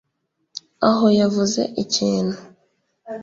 Aho 0.89 1.05
yavuze 1.19 1.61
ikintu 1.83 2.37